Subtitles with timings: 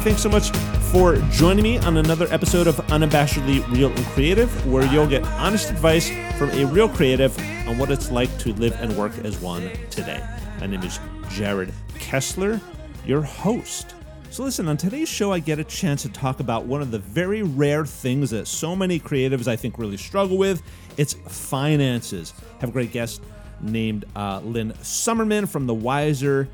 [0.00, 0.50] thanks so much
[0.90, 5.68] for joining me on another episode of Unabashedly Real and Creative, where you'll get honest
[5.68, 6.08] advice
[6.38, 7.38] from a real creative
[7.68, 10.26] on what it's like to live and work as one today.
[10.58, 10.98] My name is
[11.28, 12.62] Jared Kessler,
[13.04, 13.94] your host.
[14.30, 16.98] So, listen, on today's show, I get a chance to talk about one of the
[16.98, 20.62] very rare things that so many creatives I think really struggle with
[20.96, 22.32] it's finances.
[22.56, 23.20] I have a great guest
[23.60, 26.48] named uh, Lynne Somerman from the Wiser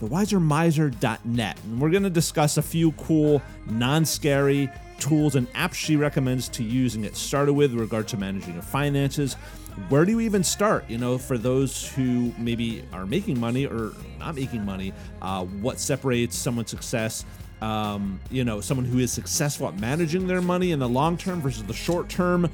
[0.00, 1.58] thewisermiser.net.
[1.64, 6.48] And we're going to discuss a few cool, non scary tools and apps she recommends
[6.48, 9.34] to use and get started with in regard to managing your finances.
[9.88, 10.88] Where do you even start?
[10.88, 15.80] You know, for those who maybe are making money or not making money, uh, what
[15.80, 17.24] separates someone's success?
[17.60, 21.40] Um, you know, someone who is successful at managing their money in the long term
[21.40, 22.48] versus the short term,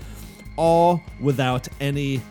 [0.57, 2.23] all without any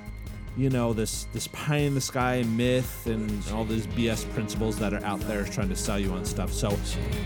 [0.59, 4.93] you know this this pie in the sky myth and all these BS principles that
[4.93, 6.51] are out there trying to sell you on stuff.
[6.51, 6.77] So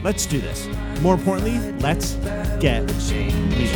[0.03, 0.67] let's do this.
[1.01, 2.13] More importantly, let's
[2.59, 3.71] get real.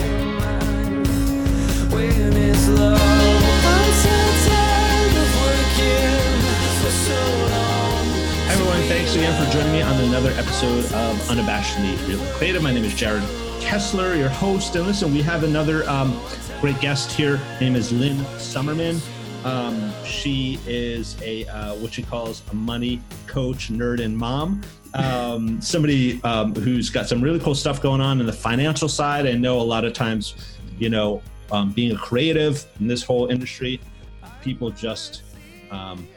[8.45, 12.61] Hi everyone, thanks again for joining me on another episode of Unabashedly Real Creative.
[12.61, 13.23] My name is Jared
[13.59, 16.15] Kessler, your host, and listen, we have another um,
[16.61, 17.37] great guest here.
[17.37, 19.01] Her name is Lynne Somerman.
[19.43, 24.61] Um, she is a uh, what she calls a money coach, nerd, and mom.
[24.93, 29.27] Um, somebody um, who's got some really cool stuff going on in the financial side.
[29.27, 31.21] I know a lot of times, you know,
[31.51, 33.79] um, being a creative in this whole industry,
[34.41, 35.23] people just
[35.71, 36.07] um,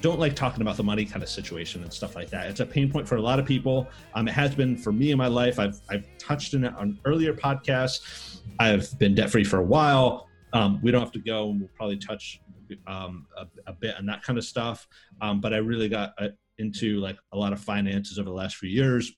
[0.00, 2.48] don't like talking about the money kind of situation and stuff like that.
[2.48, 3.88] It's a pain point for a lot of people.
[4.14, 5.58] Um, it has been for me in my life.
[5.58, 8.40] I've I've touched on it on earlier podcasts.
[8.58, 10.28] I've been debt free for a while.
[10.52, 12.40] Um, we don't have to go, and we'll probably touch
[12.86, 14.86] um, a, a, bit on that kind of stuff.
[15.20, 16.28] Um, but I really got uh,
[16.58, 19.12] into like a lot of finances over the last few years.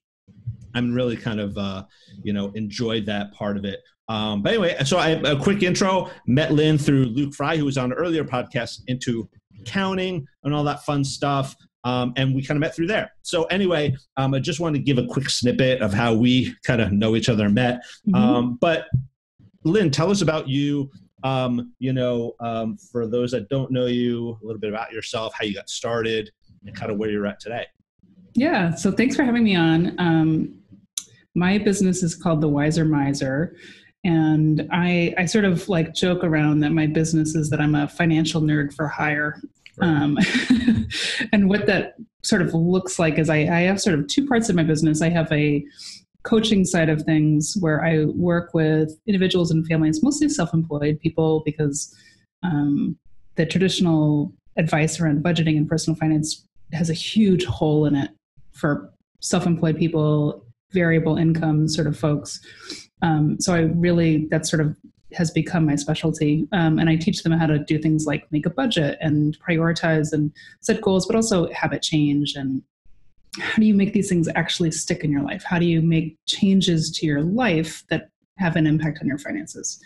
[0.75, 1.85] I'm really kind of uh,
[2.23, 3.81] you know enjoyed that part of it.
[4.09, 6.11] Um, but anyway, so I a quick intro.
[6.27, 9.29] Met Lynne through Luke Fry, who was on an earlier podcast into
[9.61, 11.55] accounting and all that fun stuff.
[11.85, 13.13] Um, and we kind of met through there.
[13.23, 16.83] So anyway, um, I just wanted to give a quick snippet of how we kind
[16.83, 17.81] of know each other and met.
[18.07, 18.15] Mm-hmm.
[18.15, 18.87] Um, but
[19.65, 20.91] Lynne, tell us about you
[21.23, 25.35] um, you know, um, for those that don't know you, a little bit about yourself,
[25.39, 26.31] how you got started,
[26.65, 27.67] and kind of where you're at today.
[28.35, 29.99] Yeah, so thanks for having me on.
[29.99, 30.59] Um,
[31.35, 33.57] my business is called The Wiser Miser.
[34.05, 37.89] And I, I sort of like joke around that my business is that I'm a
[37.89, 39.41] financial nerd for hire.
[39.77, 39.89] Right.
[39.89, 40.19] Um,
[41.33, 44.49] and what that sort of looks like is I, I have sort of two parts
[44.49, 45.03] of my business.
[45.03, 45.65] I have a
[46.29, 51.43] coaching side of things where I work with individuals and families, mostly self employed people,
[51.45, 51.95] because
[52.43, 52.99] um,
[53.37, 58.11] the traditional advice around budgeting and personal finance has a huge hole in it
[58.53, 62.41] for self employed people, variable income sort of folks.
[63.01, 64.77] Um, so I really, that sort of
[65.15, 66.47] has become my specialty.
[66.53, 70.13] Um, and I teach them how to do things like make a budget and prioritize
[70.13, 72.63] and set goals, but also habit change and
[73.41, 75.45] how do you make these things actually stick in your life?
[75.45, 79.81] How do you make changes to your life that have an impact on your finances?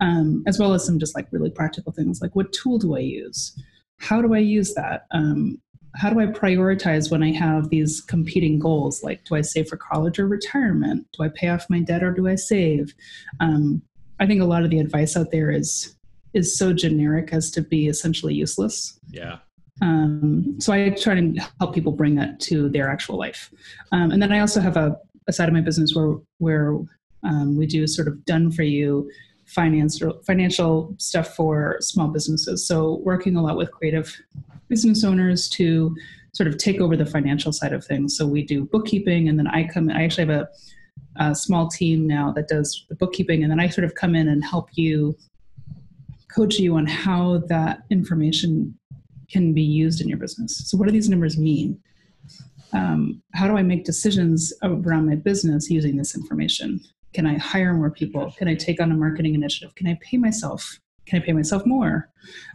[0.00, 3.00] Um, as well as some just like really practical things like what tool do I
[3.00, 3.56] use?
[3.98, 5.06] How do I use that?
[5.12, 5.60] Um,
[5.94, 9.02] how do I prioritize when I have these competing goals?
[9.02, 11.06] Like, do I save for college or retirement?
[11.16, 12.94] Do I pay off my debt or do I save?
[13.40, 13.82] Um,
[14.18, 15.94] I think a lot of the advice out there is
[16.32, 18.98] is so generic as to be essentially useless.
[19.10, 19.38] Yeah.
[19.80, 23.50] Um, so I try to help people bring that to their actual life.
[23.90, 24.96] Um, and then I also have a,
[25.28, 26.78] a, side of my business where where
[27.24, 29.10] um, we do sort of done for you
[29.46, 32.66] finance financial stuff for small businesses.
[32.66, 34.14] So working a lot with creative
[34.68, 35.94] business owners to
[36.32, 38.16] sort of take over the financial side of things.
[38.16, 39.90] So we do bookkeeping, and then I come.
[39.90, 40.48] I actually have a,
[41.30, 44.28] a small team now that does the bookkeeping, and then I sort of come in
[44.28, 45.16] and help you
[46.34, 48.78] coach you on how that information
[49.32, 50.62] can be used in your business.
[50.68, 51.80] So, what do these numbers mean?
[52.72, 56.80] Um, how do I make decisions around my business using this information?
[57.12, 58.32] Can I hire more people?
[58.38, 59.74] Can I take on a marketing initiative?
[59.74, 60.78] Can I pay myself?
[61.06, 62.08] Can I pay myself more?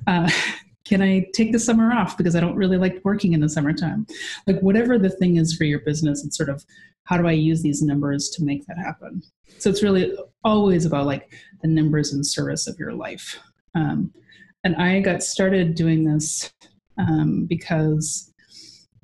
[0.08, 0.30] Uh,
[0.86, 4.08] can I take the summer off because I don't really like working in the summertime?
[4.46, 6.64] Like, whatever the thing is for your business, it's sort of
[7.04, 9.22] how do I use these numbers to make that happen?
[9.58, 10.14] So, it's really
[10.44, 11.32] always about like
[11.62, 13.40] the numbers and service of your life.
[13.76, 14.14] Um,
[14.64, 16.52] and I got started doing this
[16.98, 18.34] um, because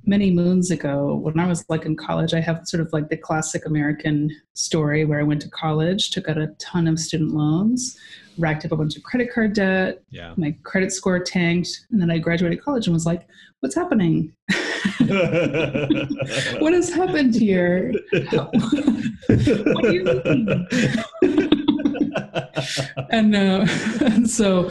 [0.06, 3.18] many moons ago, when I was like in college, I have sort of like the
[3.18, 7.98] classic American story where I went to college, took out a ton of student loans,
[8.38, 10.04] racked up a bunch of credit card debt.
[10.10, 10.34] Yeah.
[10.38, 11.86] My credit score tanked.
[11.92, 13.28] And then I graduated college and was like,
[13.62, 14.34] what's happening?
[16.60, 17.94] what has happened here?
[18.32, 20.68] what do you mean?
[23.12, 23.66] and, uh,
[24.02, 24.70] and so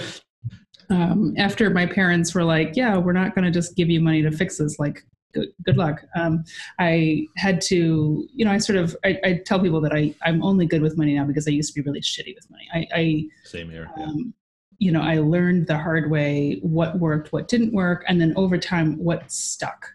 [0.93, 4.21] um, after my parents were like, yeah, we're not going to just give you money
[4.23, 6.03] to fix this, like, good, good luck.
[6.15, 6.45] Um,
[6.79, 10.43] I had to, you know, I sort of, I, I, tell people that I, I'm
[10.45, 12.69] only good with money now because I used to be really shitty with money.
[12.75, 13.91] I, I same here.
[13.97, 14.05] Yeah.
[14.05, 14.35] Um,
[14.79, 18.59] you know, I learned the hard way what worked, what didn't work, and then over
[18.59, 19.87] time, what stuck.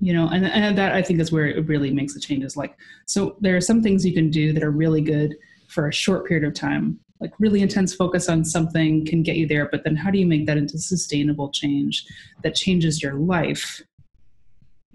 [0.00, 2.56] You know, and, and that I think is where it really makes the changes.
[2.56, 2.76] Like,
[3.06, 5.36] so there are some things you can do that are really good
[5.68, 6.98] for a short period of time.
[7.20, 10.26] Like, really intense focus on something can get you there, but then how do you
[10.26, 12.06] make that into sustainable change
[12.42, 13.82] that changes your life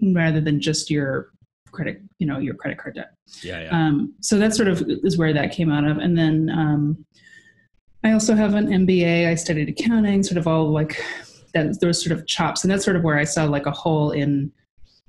[0.00, 1.30] rather than just your
[1.72, 3.12] credit, you know, your credit card debt?
[3.42, 3.68] Yeah, yeah.
[3.70, 5.98] Um, so that sort of is where that came out of.
[5.98, 7.04] And then um,
[8.02, 9.28] I also have an MBA.
[9.28, 11.02] I studied accounting, sort of all like
[11.54, 12.64] that, those sort of chops.
[12.64, 14.52] And that's sort of where I saw like a hole in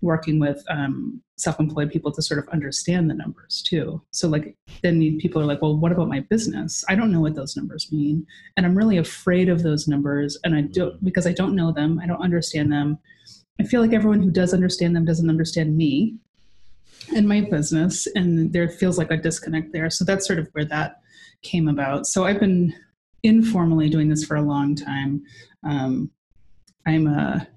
[0.06, 4.02] working with um, self-employed people to sort of understand the numbers too.
[4.12, 6.86] So like then people are like, well, what about my business?
[6.88, 8.26] I don't know what those numbers mean,
[8.56, 12.00] and I'm really afraid of those numbers, and I don't because I don't know them.
[12.02, 12.98] I don't understand them.
[13.60, 16.16] I feel like everyone who does understand them doesn't understand me
[17.16, 19.90] and my business, and there feels like a disconnect there.
[19.90, 21.02] So that's sort of where that
[21.42, 22.08] came about.
[22.08, 22.74] So I've been
[23.24, 25.24] informally doing this for a long time.
[25.64, 26.12] Um,
[26.86, 27.48] I'm a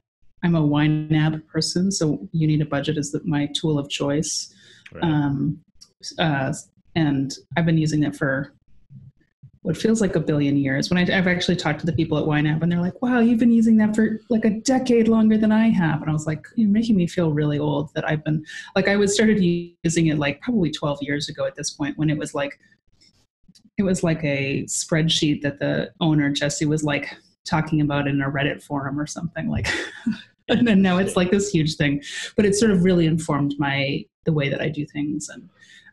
[0.43, 4.55] I'm a YNAB person, so you need a budget is the, my tool of choice.
[4.93, 5.03] Right.
[5.05, 5.61] Um,
[6.19, 6.53] uh,
[6.95, 8.53] and I've been using it for
[9.63, 10.89] what feels like a billion years.
[10.89, 13.39] When I, have actually talked to the people at YNAB, and they're like, "Wow, you've
[13.39, 16.47] been using that for like a decade longer than I have," and I was like,
[16.57, 18.45] "You're making me feel really old." That I've been
[18.77, 22.11] like, I was started using it like probably 12 years ago at this point, when
[22.11, 22.59] it was like
[23.77, 27.15] it was like a spreadsheet that the owner Jesse was like
[27.45, 29.69] talking about in a Reddit forum or something like.
[30.59, 32.03] and then now it's like this huge thing,
[32.37, 35.49] but it sort of really informed my the way that I do things and.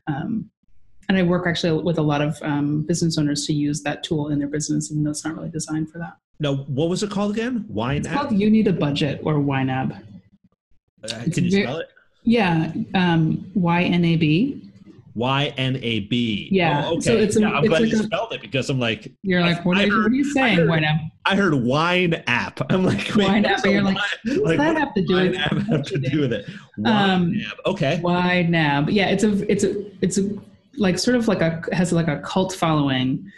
[0.08, 0.52] Um,
[1.08, 4.30] and I work actually with a lot of um, business owners to use that tool
[4.30, 6.18] in their business, even though it's not really designed for that.
[6.40, 7.66] No, what was it called again?
[7.72, 7.98] YNAB?
[7.98, 10.02] It's called You Need a Budget or YNAB.
[11.04, 11.90] Uh, can you spell it?
[12.24, 14.65] Yeah, um, Y N A B.
[15.16, 16.50] Y N A B.
[16.52, 16.84] Yeah.
[16.86, 17.02] Oh, okay.
[17.02, 19.14] So it's a, yeah, I'm it's glad like you a, spelled it because I'm like,
[19.24, 20.60] you're like, what, are, heard, what are, you saying?
[20.60, 20.86] I heard.
[21.26, 22.60] I heard wine app.
[22.70, 23.66] I'm like, wine app.
[23.66, 26.50] You're like, what like, that have to do with app have to do with it?
[26.78, 27.34] Wine um,
[27.66, 28.02] Okay.
[28.04, 28.92] YNAB.
[28.92, 29.08] Yeah.
[29.08, 30.30] It's a, it's a, it's a,
[30.78, 33.32] like sort of like a, has like a cult following.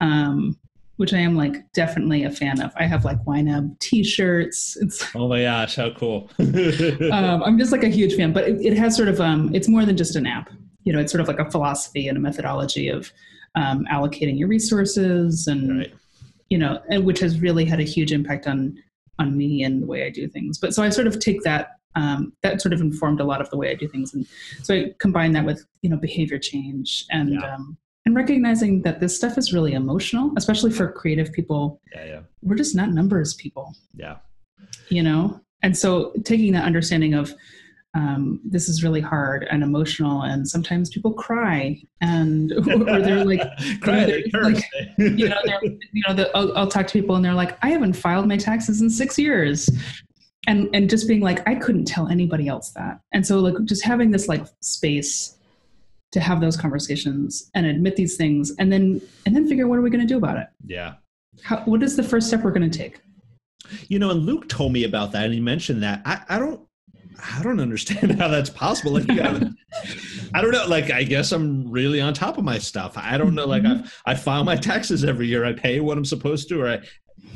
[0.00, 0.56] Um,
[0.96, 2.72] which I am like definitely a fan of.
[2.76, 4.76] I have like YNAB t-shirts.
[4.82, 6.28] It's oh my gosh, how cool!
[6.38, 9.66] um, I'm just like a huge fan, but it, it, has sort of um, it's
[9.66, 10.50] more than just an app
[10.84, 13.12] you know, it's sort of like a philosophy and a methodology of
[13.54, 15.94] um, allocating your resources and, right.
[16.48, 18.76] you know, and which has really had a huge impact on,
[19.18, 20.58] on me and the way I do things.
[20.58, 23.50] But so I sort of take that, um, that sort of informed a lot of
[23.50, 24.14] the way I do things.
[24.14, 24.26] And
[24.62, 27.54] so I combine that with, you know, behavior change and, yeah.
[27.54, 31.80] um, and recognizing that this stuff is really emotional, especially for creative people.
[31.94, 32.20] Yeah, yeah.
[32.42, 33.74] We're just not numbers people.
[33.94, 34.16] Yeah.
[34.88, 35.40] You know?
[35.62, 37.34] And so taking that understanding of,
[37.94, 43.42] um, this is really hard and emotional and sometimes people cry and or they're like,
[43.80, 44.64] cry, they're, like
[44.98, 47.94] you know you know the, I'll, I'll, talk to people and they're like i haven't
[47.94, 49.68] filed my taxes in six years.
[50.46, 53.00] And and just being like i couldn't tell anybody else that.
[53.12, 55.36] And so like just having this like space
[56.12, 59.82] to have those conversations and admit these things and then and then figure what are
[59.82, 60.46] we going to do about it.
[60.64, 60.94] Yeah.
[61.42, 63.00] How, what is the first step we're going to take?
[63.88, 66.00] You know and luke told me about that and he mentioned that.
[66.06, 66.60] I, I don't
[67.22, 68.92] I don't understand how that's possible.
[68.92, 69.10] Like,
[70.34, 70.66] I don't know.
[70.66, 72.96] Like, I guess I'm really on top of my stuff.
[72.96, 73.46] I don't know.
[73.46, 75.44] Like, I, I file my taxes every year.
[75.44, 76.62] I pay what I'm supposed to.
[76.62, 76.80] Or I,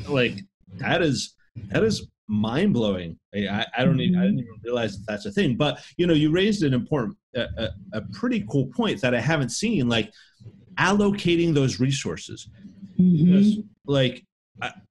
[0.07, 0.39] like,
[0.75, 1.35] that is
[1.67, 3.17] that is mind blowing.
[3.33, 5.55] I, I don't even I didn't even realize that that's a thing.
[5.55, 9.19] But you know, you raised an important, a, a, a pretty cool point that I
[9.19, 9.87] haven't seen.
[9.87, 10.11] Like,
[10.77, 12.49] allocating those resources.
[12.99, 13.25] Mm-hmm.
[13.25, 14.25] Because, like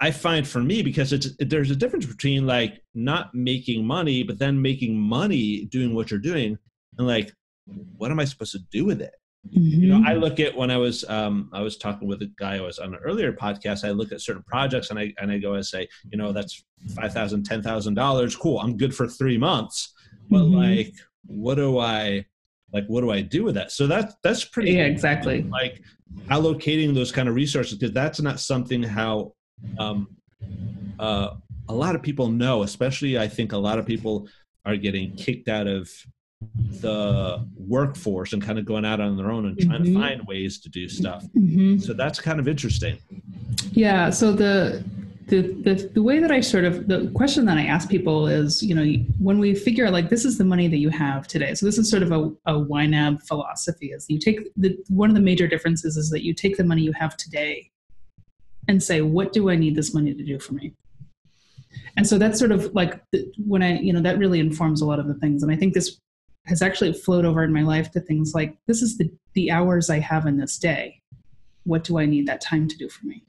[0.01, 4.39] I, find for me because it's there's a difference between like not making money but
[4.39, 6.59] then making money doing what you're doing
[6.99, 7.33] and like
[7.97, 9.15] what am I supposed to do with it?
[9.49, 9.83] Mm-hmm.
[9.83, 10.21] You know, I mm-hmm.
[10.21, 12.95] look at when I was um, I was talking with a guy I was on
[12.95, 13.87] an earlier podcast.
[13.87, 16.65] I look at certain projects and I and I go and say, you know, that's
[16.95, 18.37] five thousand, ten thousand dollars.
[18.37, 19.93] Cool, I'm good for three months.
[20.31, 20.55] But mm-hmm.
[20.55, 20.95] like,
[21.27, 22.25] what do I
[22.73, 22.87] like?
[22.87, 23.71] What do I do with that?
[23.71, 24.73] So that's that's pretty.
[24.73, 25.43] Yeah, exactly.
[25.43, 25.83] Like
[26.29, 29.35] allocating those kind of resources because that's not something how
[29.79, 30.09] um,
[30.99, 31.31] uh,
[31.69, 34.29] a lot of people know, especially I think a lot of people
[34.65, 35.91] are getting kicked out of
[36.81, 39.87] the workforce and kind of going out on their own and trying Mhm.
[39.87, 41.25] to find ways to do stuff.
[41.37, 41.83] Mhm.
[41.83, 42.99] So that's kind of interesting.
[43.73, 44.11] Yeah.
[44.11, 44.85] So the,
[45.29, 48.63] the the the way that I sort of the question that I ask people is,
[48.63, 48.85] you know,
[49.19, 51.55] when we figure out like this is the money that you have today.
[51.55, 53.87] So this is sort of a, a YNAB philosophy.
[53.93, 56.83] Is you take the one of the major differences is that you take the money
[56.83, 57.71] you have today
[58.69, 60.73] and say, what do I need this money to do for me?
[61.97, 64.87] And so that's sort of like the, when I, you know, that really informs a
[64.87, 65.43] lot of the things.
[65.43, 66.01] And I think this
[66.47, 69.91] has actually flowed over in my life to things like this is the the hours
[69.91, 71.01] I have in this day.
[71.65, 73.25] What do I need that time to do for me?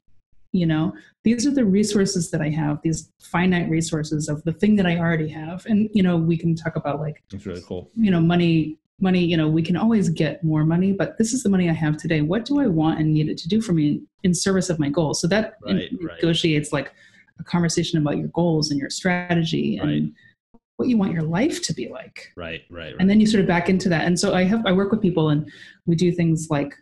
[0.56, 4.76] you know these are the resources that i have these finite resources of the thing
[4.76, 7.90] that i already have and you know we can talk about like That's really cool.
[7.94, 11.42] you know money money you know we can always get more money but this is
[11.42, 13.72] the money i have today what do i want and need it to do for
[13.72, 16.16] me in service of my goals so that Right, right.
[16.16, 16.92] negotiates like
[17.38, 20.60] a conversation about your goals and your strategy and Right.
[20.78, 22.96] what you want your life to be like Right, right, right.
[22.98, 25.02] and then you sort of back into that and so i have i work with
[25.02, 25.50] people and
[25.84, 26.74] we do things like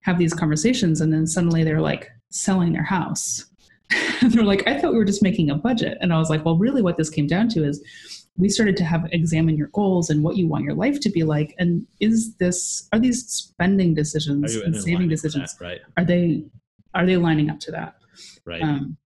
[0.00, 3.46] have these conversations and then suddenly they're like selling their house
[4.22, 6.44] and they're like i thought we were just making a budget and i was like
[6.44, 7.80] well really what this came down to is
[8.40, 11.22] we started to have examine your goals and what you want your life to be
[11.22, 15.64] like and is this are these spending decisions and saving decisions that?
[15.64, 16.44] Right, are they
[16.94, 17.96] are they lining up to that
[18.46, 18.62] right.
[18.62, 18.96] um,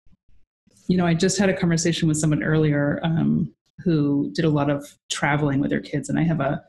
[0.88, 4.70] you know, I just had a conversation with someone earlier um, who did a lot
[4.70, 6.62] of traveling with their kids, and I have a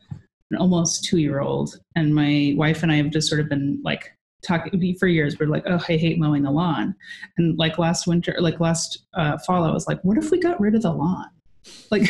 [0.52, 3.82] an almost two year old, and my wife and I have just sort of been
[3.84, 4.12] like
[4.44, 5.38] talking for years.
[5.40, 6.96] We're like, oh, I hate mowing the lawn,
[7.38, 10.60] and like last winter, like last uh, fall, I was like, what if we got
[10.60, 11.30] rid of the lawn?
[11.92, 12.10] Like,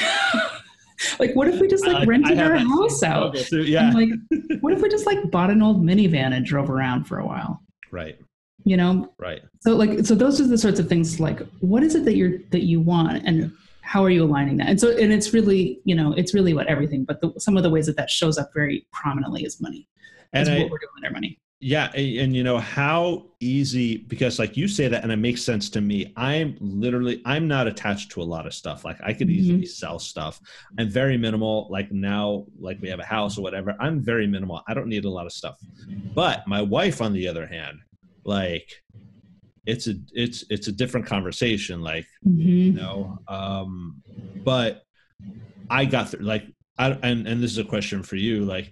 [1.19, 3.35] like what if we just like I- rented I our house out?
[3.35, 3.63] too.
[3.63, 4.09] Yeah, And like,
[4.61, 7.61] what if we just like bought an old minivan and drove around for a while?
[7.91, 8.17] right,
[8.65, 9.41] You know, right.
[9.61, 12.39] so like so those are the sorts of things like what is it that you're
[12.51, 14.67] that you want and how are you aligning that?
[14.67, 17.63] And so and it's really, you know, it's really what everything, but the, some of
[17.63, 19.87] the ways that that shows up very prominently is money.
[20.33, 21.39] And Is I, what we're doing with our money.
[21.65, 25.41] Yeah, a- and you know how easy because like you say that and it makes
[25.41, 26.13] sense to me.
[26.15, 28.85] I'm literally I'm not attached to a lot of stuff.
[28.85, 30.39] Like I could easily sell stuff.
[30.77, 31.67] I'm very minimal.
[31.71, 33.73] Like now, like we have a house or whatever.
[33.79, 34.61] I'm very minimal.
[34.67, 35.55] I don't need a lot of stuff.
[36.13, 37.79] But my wife, on the other hand,
[38.25, 38.69] like
[39.65, 41.81] it's a it's it's a different conversation.
[41.81, 42.77] Like you Mm-hmm.
[42.77, 44.03] know, um,
[44.43, 44.83] but
[45.69, 46.45] I got through like
[46.77, 48.45] I and and this is a question for you.
[48.45, 48.69] Like,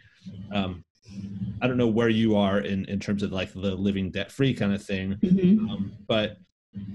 [0.51, 0.83] um,
[1.62, 4.53] I don't know where you are in in terms of like the living debt free
[4.53, 5.60] kind of thing, Mm-hmm.
[5.69, 6.38] um, but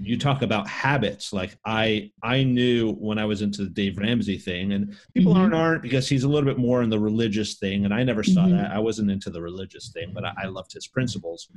[0.03, 1.33] you talk about habits.
[1.33, 5.37] Like I I knew when I was into the Dave Ramsey thing, and people Mhm.
[5.37, 8.23] aren't aren't because he's a little bit more in the religious thing, and I never
[8.23, 8.51] saw Mhm.
[8.51, 8.71] that.
[8.71, 11.49] I wasn't into the religious thing, but I, I loved his principles.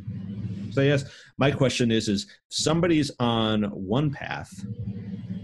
[0.70, 1.04] So yes,
[1.38, 4.50] my question is: is somebody's on one path,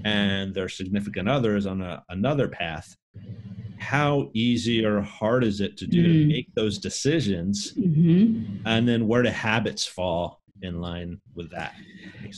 [0.05, 2.97] and their significant other is on a, another path?
[3.79, 6.29] How easy or hard is it to do to Mm.
[6.29, 7.73] make those decisions?
[7.75, 8.67] Mm-hmm.
[8.67, 11.75] and then where do habits fall in line with that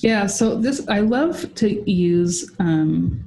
[0.03, 0.27] Yeah.
[0.27, 3.25] So this, I love to use um,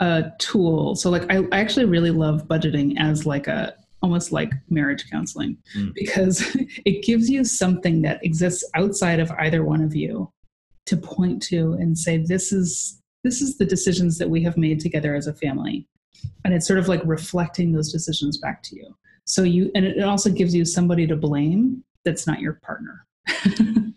[0.00, 0.94] a tool.
[0.96, 5.58] So like, I, I actually really love budgeting as like a almost like marriage counseling
[5.76, 5.92] Mm.
[5.94, 10.32] because it gives you something that exists outside of either one of you
[10.86, 14.80] to point to and say this is this is the decisions that we have made
[14.80, 15.86] together as a family
[16.44, 18.94] and it's sort of like reflecting those decisions back to you.
[19.24, 23.06] So you and it also gives you somebody to blame that's not your partner.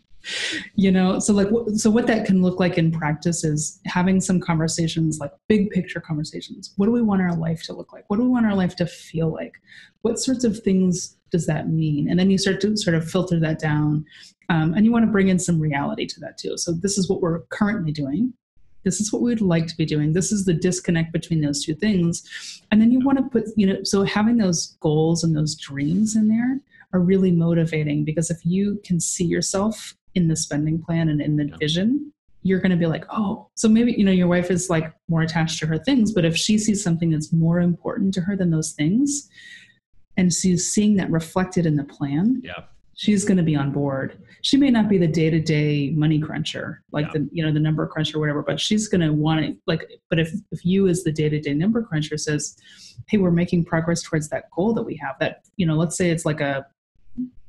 [0.75, 4.39] You know so like so what that can look like in practice is having some
[4.39, 6.73] conversations like big picture conversations.
[6.77, 8.05] What do we want our life to look like?
[8.07, 9.53] What do we want our life to feel like?
[10.01, 12.09] What sorts of things does that mean?
[12.09, 14.05] And then you start to sort of filter that down.
[14.49, 16.57] Um, and you want to bring in some reality to that too.
[16.57, 18.33] So this is what we're currently doing
[18.83, 20.13] this is what we would like to be doing.
[20.13, 22.61] This is the disconnect between those two things.
[22.71, 26.15] And then you want to put you know so having those goals and those dreams
[26.15, 26.59] in there
[26.93, 31.35] are really motivating because if you can see yourself in the spending plan and in
[31.37, 32.11] the vision
[32.43, 35.23] you're going to be like oh so maybe you know your wife is like more
[35.23, 38.51] attached to her things but if she sees something that's more important to her than
[38.51, 39.27] those things
[40.17, 42.63] and she's seeing that reflected in the plan yeah
[42.95, 44.17] she's going to be on board.
[44.41, 47.11] She may not be the day-to-day money cruncher like Yeah.
[47.13, 49.89] the you know the number cruncher or whatever but she's going to want it like
[50.09, 52.57] but if if you as the day-to-day number cruncher says
[53.07, 56.09] hey we're making progress towards that goal that we have that you know let's say
[56.09, 56.65] it's like a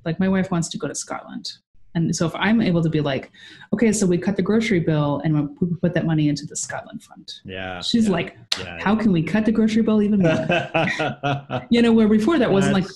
[0.04, 1.52] like my wife wants to go to scotland.
[1.96, 3.30] And so if i'm able to be like
[3.72, 7.02] okay so we cut the grocery bill and we put that money into the scotland
[7.02, 7.32] fund.
[7.44, 7.80] Yeah.
[7.82, 8.80] She's yeah, like yeah.
[8.80, 11.62] how can we cut the grocery bill even more?
[11.70, 12.86] You know where before that wasn't like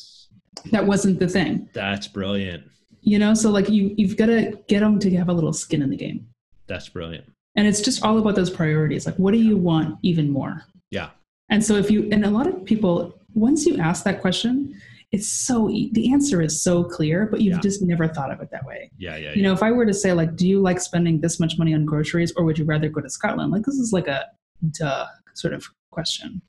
[0.71, 2.63] that wasn't the thing that's brilliant
[3.03, 5.83] you know so like you you've got to get them to have a little skin
[5.83, 6.27] in the game
[6.67, 7.25] that's brilliant
[7.57, 11.11] and it's just all about those priorities like what do you want even more yeah
[11.51, 14.75] and so if you and a lot of people once you ask that question,
[15.13, 17.61] it's so the answer is so clear, but you've Yeah.
[17.61, 18.91] just never thought of it that way.
[18.99, 21.39] Yeah, yeah, You know, if I were to say like, do you like spending this
[21.39, 23.53] much money on groceries, or would you rather go to Scotland?
[23.53, 24.27] Like, this is like a
[24.73, 26.43] duh sort of question.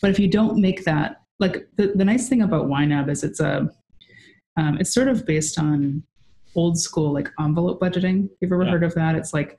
[0.00, 3.40] But if you don't make that, like, the, the nice thing about YNAB is it's
[3.40, 3.68] a,
[4.56, 6.02] um, it's sort of based on
[6.54, 8.28] old school like envelope budgeting.
[8.40, 8.70] You've ever Yeah.
[8.70, 9.16] heard of that?
[9.16, 9.58] It's like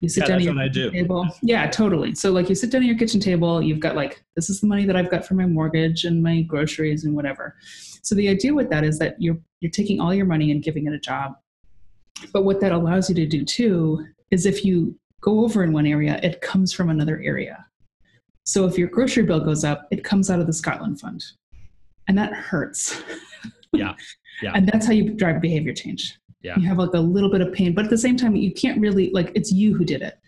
[0.00, 0.90] you sit Yeah, down at your what I do.
[0.92, 1.26] table.
[1.42, 2.14] Yeah, totally.
[2.14, 4.68] So like you sit down at your kitchen table, you've got like this is the
[4.68, 7.56] money that I've got for my mortgage and my groceries and whatever.
[8.02, 10.86] So the idea with that is that you're you're taking all your money and giving
[10.86, 11.32] it a job.
[12.32, 15.86] But what that allows you to do too is if you go over in one
[15.86, 17.65] area, it comes from another area.
[18.46, 21.22] So if your grocery bill goes up, it comes out of the Scotland fund.
[22.08, 23.02] And that hurts.
[23.72, 23.94] Yeah.
[24.42, 24.52] Yeah.
[24.54, 26.18] and that's how you drive behavior change.
[26.42, 26.58] Yeah.
[26.58, 28.78] You have like a little bit of pain, but at the same time, you can't
[28.78, 30.18] really like it's you who did it.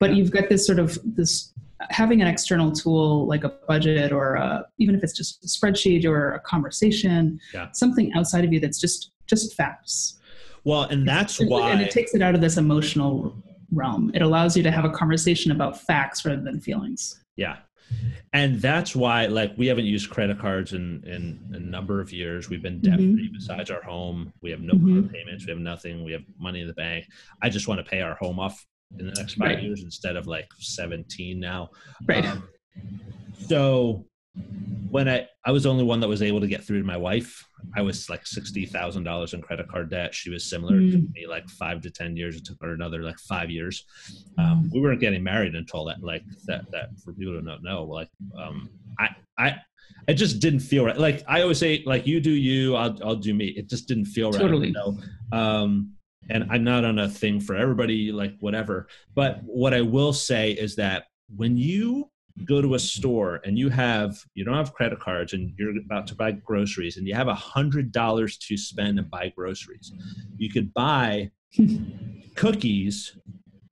[0.00, 0.16] But Yeah.
[0.16, 1.52] you've got this sort of this
[1.90, 6.06] having an external tool like a budget or a, even if it's just a spreadsheet
[6.06, 7.70] or a conversation, Yeah.
[7.72, 10.18] something outside of you that's just just facts.
[10.64, 13.36] Well, and that's And- why and it takes it out of this emotional
[13.70, 14.10] realm.
[14.14, 17.20] It allows you to have a conversation about facts rather than feelings.
[17.36, 17.56] Yeah.
[18.32, 22.50] And that's why, like, we haven't used credit cards in, in a number of years.
[22.50, 24.32] We've been debt free besides our home.
[24.42, 25.02] We have no Mhm.
[25.04, 25.46] car payments.
[25.46, 26.04] We have nothing.
[26.04, 27.06] We have money in the bank.
[27.42, 28.66] I just want to pay our home off
[28.98, 29.62] in the next five Right.
[29.62, 31.70] years instead of like 17 now.
[32.06, 32.24] Right.
[32.26, 32.48] Um,
[33.46, 34.06] so
[34.90, 36.96] when I, I was the only one that was able to get through to my
[36.96, 37.44] wife,
[37.76, 40.14] I was like $60,000 in credit card debt.
[40.14, 40.78] She was similar.
[40.80, 41.12] It took Mm.
[41.12, 42.36] me like five to 10 years.
[42.36, 43.84] It took her another like five years.
[44.38, 47.84] Um, we weren't getting married until that, like that, that for people to not know,
[47.84, 49.56] like, um, I, I,
[50.06, 50.96] it just didn't feel right.
[50.98, 53.48] Like I always say, like you do you, I'll, I'll do me.
[53.48, 54.40] It just didn't feel right.
[54.40, 54.68] Totally.
[54.68, 54.98] You know?
[55.32, 55.92] Um,
[56.30, 58.88] and I'm not on a thing for everybody, like whatever.
[59.14, 61.04] But what I will say is that
[61.36, 62.10] when you
[62.44, 66.06] go to a store and you have you don't have credit cards and you're about
[66.06, 69.92] to buy groceries and you have a hundred dollars to spend and buy groceries,
[70.36, 71.30] you could buy
[72.36, 73.16] cookies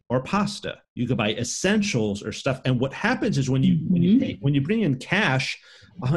[0.09, 0.79] or pasta.
[0.95, 2.61] You could buy essentials or stuff.
[2.65, 4.21] And what happens is when you when you Mhm.
[4.21, 5.59] pay, when you bring in cash,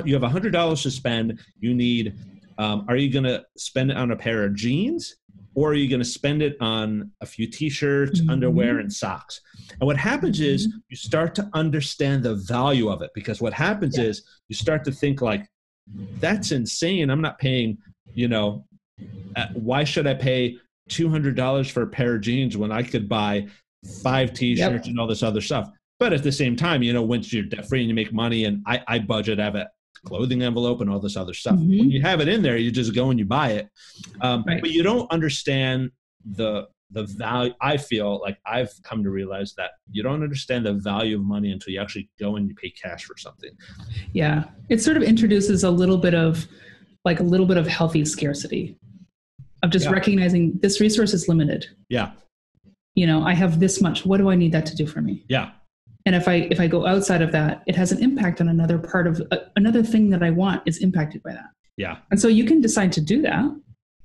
[0.06, 1.40] you have a hundred dollars to spend.
[1.60, 2.16] You need.
[2.58, 5.16] Um, are you going to spend it on a pair of jeans,
[5.56, 8.30] or are you going to spend it on a few t-shirts, Mhm.
[8.32, 9.42] underwear, and socks?
[9.80, 13.98] And what happens is you start to understand the value of it because what happens
[13.98, 14.06] Yeah.
[14.06, 15.48] is you start to think like,
[16.22, 17.10] that's insane.
[17.10, 17.78] I'm not paying.
[18.16, 18.66] You know,
[19.36, 20.58] uh, why should I pay
[20.90, 23.48] two hundred dollars for a pair of jeans when I could buy
[24.04, 25.70] five t-shirts and all this other stuff?
[26.00, 28.46] But at the same time, you know, once you're debt free and you make money,
[28.46, 29.70] and I, I budget, I have a
[30.06, 31.56] clothing envelope and all this other stuff.
[31.56, 31.80] Mhm.
[31.80, 33.70] When you have it in there, you just go and you buy it.
[34.22, 34.62] Um, Right.
[34.62, 35.92] But you don't understand
[36.26, 37.54] the the value.
[37.62, 41.52] I feel like I've come to realize that you don't understand the value of money
[41.52, 43.52] until you actually go and you pay cash for something.
[44.14, 44.46] Yeah.
[44.70, 46.48] It sort of introduces a little bit of
[47.06, 48.76] like a little bit of healthy scarcity
[49.62, 49.92] of just Yeah.
[49.92, 51.68] recognizing this resource is limited.
[51.90, 52.14] Yeah,
[52.96, 54.04] You know, I have this much.
[54.04, 55.24] What do I need that to do for me?
[55.30, 55.52] yeah,
[56.06, 58.78] And if I if I go outside of that, it has an impact on another
[58.80, 61.50] part of uh, another thing that I want is impacted by that.
[61.78, 63.46] yeah, And so you can decide to do that.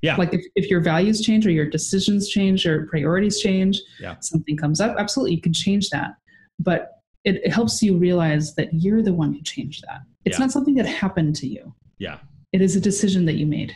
[0.03, 0.17] Yeah.
[0.17, 4.17] Like if, if your values change or your decisions change or priorities change, Yeah.
[4.21, 6.11] something comes up, absolutely you can change that.
[6.59, 6.91] But
[7.25, 10.01] it, it helps you realize that you're the one who changed that.
[10.27, 10.45] It's Yeah.
[10.45, 11.75] not something that happened to you.
[11.99, 12.19] yeah.
[12.53, 13.75] It is a decision that you made.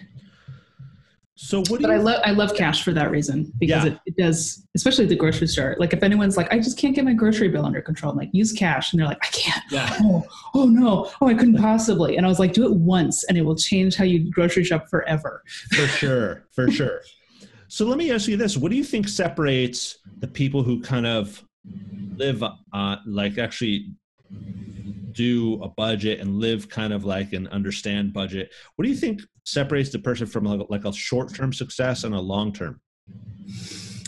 [1.41, 1.95] So what do But you?
[1.95, 3.93] I love I love cash for that reason because Yeah.
[3.93, 5.77] it, it does, especially at the grocery store.
[5.79, 8.31] Like if anyone's like, I just can't get my grocery bill under control, I'm like,
[8.33, 9.63] use cash, and they're like, I can't.
[9.71, 10.25] yeah, Oh,
[10.55, 12.17] oh no, oh I couldn't possibly.
[12.17, 14.89] And I was like, do it once, and it will change how you grocery shop
[14.91, 15.45] forever.
[15.71, 17.03] for sure, for sure.
[17.69, 21.07] So let me ask you this: What do you think separates the people who kind
[21.07, 21.45] of
[22.17, 23.93] live, uh, like actually
[25.13, 28.53] do a budget and live kind of like and understand budget?
[28.77, 32.81] What do you think separates the person from like a short-term success and a long-term?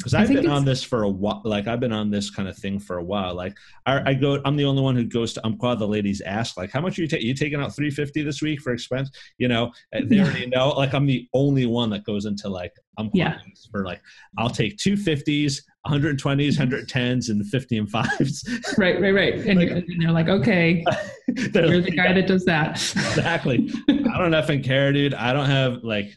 [0.01, 1.43] Because I've been on this for a while.
[1.45, 3.35] Like I've been on this kind of thing for a while.
[3.35, 5.77] Like I, I go, I'm the only one who goes to Umpqua.
[5.77, 7.27] The ladies ask, like, how much are you taking?
[7.27, 9.11] You taking out 350 this week for expense?
[9.37, 10.25] You know, uh, they Yeah.
[10.25, 10.71] already know.
[10.71, 13.39] Like I'm the only one that goes into like Umpqua Yeah.
[13.71, 14.01] for like
[14.39, 18.49] I'll take 250s, 120s, 110s, and 50 and fives.
[18.79, 19.35] Right, right, right.
[19.35, 20.83] And, you're, and they're like, okay,
[21.29, 22.73] They're you're like, the guy that does that.
[22.73, 23.71] exactly.
[23.89, 25.15] I don't effing care, dude.
[25.15, 26.09] I don't have like.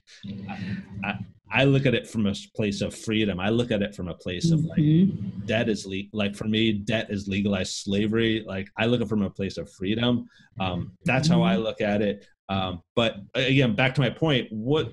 [0.50, 0.58] I,
[1.04, 1.18] I,
[1.54, 3.40] I look at it from a place of freedom.
[3.40, 5.46] I look at it from a place of like Mhm.
[5.46, 8.44] debt is le- like for me debt is legalized slavery.
[8.46, 10.28] Like i look at it from a place of freedom.
[10.60, 12.26] Um, that's how i look at it.
[12.50, 14.92] Um, but again back to my point what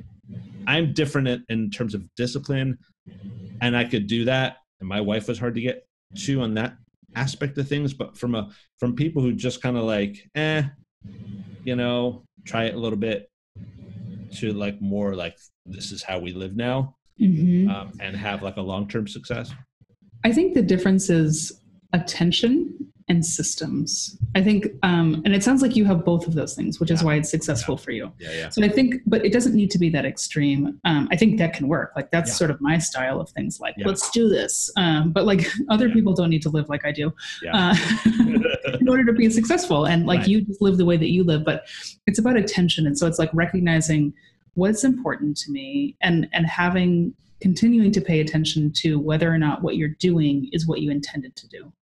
[0.68, 2.78] i'm different in, in terms of discipline
[3.60, 6.76] and i could do that and my wife was hard to get to on that
[7.16, 10.62] aspect of things but from a from people who just kind of like eh
[11.64, 13.28] you know try it a little bit
[14.32, 17.68] to like more like this is how we live now Mhm.
[17.68, 19.52] um, and have like a long-term success
[20.24, 21.60] I think the difference is
[21.92, 22.76] attention
[23.10, 24.16] and systems.
[24.36, 27.02] I think, um, and it sounds like you have both of those things, which is
[27.02, 28.10] why it's successful for you.
[28.20, 30.78] yeah yeah So I think, but it doesn't need to be that extreme.
[30.84, 31.90] Um, I think that can work.
[31.96, 32.34] Like that's Yeah.
[32.42, 33.58] sort of my style of things.
[33.60, 33.88] Like Yeah.
[33.88, 34.70] let's do this.
[34.76, 35.42] Um, but like
[35.74, 35.94] other Yeah.
[35.94, 37.74] people don't need to live like I do yeah uh,
[38.80, 39.80] in order to be successful.
[39.86, 40.28] And like Right.
[40.28, 41.44] you just live the way that you live.
[41.44, 41.58] But
[42.06, 44.12] it's about attention, and so it's like recognizing
[44.54, 49.62] what's important to me and and having continuing to pay attention to whether or not
[49.62, 51.72] what you're doing is what you intended to do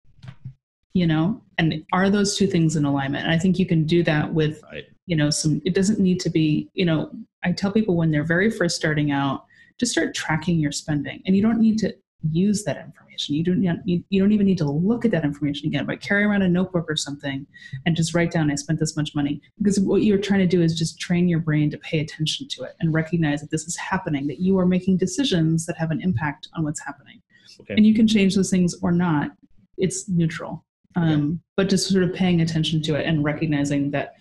[0.94, 1.42] you know?
[1.58, 3.24] And are those two things in alignment?
[3.24, 4.84] And i think you can do that with right.
[5.06, 7.10] you know some it doesn't need to be you know
[7.44, 9.44] i tell people when they're very first starting out
[9.78, 11.22] just start tracking your spending.
[11.26, 11.94] And you don't need to
[12.32, 13.34] use that information.
[13.34, 16.24] You don't you, you don't even need to look at that information again but carry
[16.24, 17.46] around a notebook or something
[17.84, 19.40] and just write down i spent this much money.
[19.60, 22.62] Because what you're trying to do is just train your brain to pay attention to
[22.64, 26.00] it and recognize that this is happening that you are making decisions that have an
[26.00, 27.20] impact on what's happening.
[27.60, 27.74] Okay.
[27.74, 29.32] and you can change those things or not.
[29.78, 30.64] It's neutral
[30.98, 34.14] um, but just sort of paying attention to it and recognizing that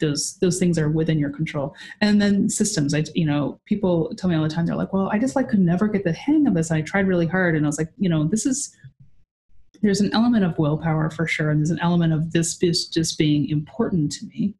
[0.00, 1.74] those those things are within your control.
[2.02, 5.08] And then systems i you know people tell me all the time they're like well
[5.10, 6.70] i just like could never get the hang of this.
[6.70, 7.56] I tried really hard.
[7.56, 8.76] And i was like you know this is
[9.80, 13.16] there's an element of willpower for sure and there's an element of this is just
[13.16, 14.54] being important to me.